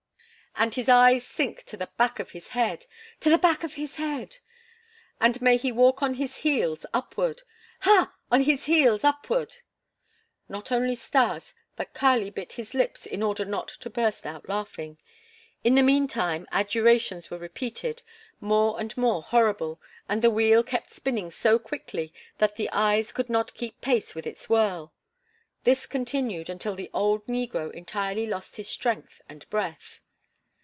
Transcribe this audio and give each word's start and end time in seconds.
"And 0.57 0.75
his 0.75 0.89
eyes 0.89 1.25
sink 1.25 1.63
to 1.63 1.77
the 1.77 1.89
back 1.97 2.19
of 2.19 2.31
his 2.31 2.49
head!" 2.49 2.85
"To 3.21 3.29
the 3.31 3.37
back 3.39 3.63
of 3.63 3.75
his 3.75 3.95
head!" 3.95 4.35
"And 5.19 5.41
may 5.41 5.55
he 5.57 5.71
walk 5.71 6.03
on 6.03 6.15
his 6.15 6.37
heels 6.39 6.85
upward!" 6.93 7.41
"Ha! 7.79 8.13
on 8.29 8.41
his 8.41 8.65
heels 8.65 9.03
upward!" 9.05 9.55
Not 10.49 10.69
only 10.71 10.93
Stas 10.93 11.55
but 11.77 11.93
Kali 11.95 12.29
bit 12.29 12.53
his 12.53 12.73
lips 12.75 13.05
in 13.07 13.23
order 13.23 13.43
not 13.45 13.69
to 13.69 13.89
burst 13.89 14.25
out 14.25 14.47
laughing. 14.49 14.97
In 15.63 15.73
the 15.75 15.81
meantime 15.81 16.45
adjurations 16.51 17.31
were 17.31 17.39
repeated, 17.39 18.03
more 18.41 18.77
and 18.79 18.95
more 18.97 19.23
horrible, 19.23 19.81
and 20.09 20.21
the 20.21 20.29
wheel 20.29 20.61
kept 20.63 20.91
spinning 20.91 21.31
so 21.31 21.57
quickly 21.57 22.13
that 22.39 22.57
the 22.57 22.69
eyes 22.71 23.11
could 23.13 23.29
not 23.31 23.55
keep 23.55 23.81
pace 23.81 24.13
with 24.13 24.27
its 24.27 24.47
whirl. 24.49 24.93
This 25.63 25.87
continued 25.87 26.49
until 26.51 26.75
the 26.75 26.91
old 26.93 27.25
negro 27.25 27.71
entirely 27.71 28.27
lost 28.27 28.57
his 28.57 28.67
strength 28.67 29.21
and 29.29 29.49
breath. 29.49 30.01